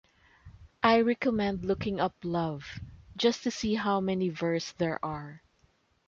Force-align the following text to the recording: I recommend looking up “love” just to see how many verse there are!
I 0.81 1.01
recommend 1.01 1.63
looking 1.63 1.99
up 1.99 2.15
“love” 2.23 2.79
just 3.17 3.43
to 3.43 3.51
see 3.51 3.75
how 3.75 3.99
many 3.99 4.29
verse 4.29 4.71
there 4.71 4.97
are! 5.05 5.43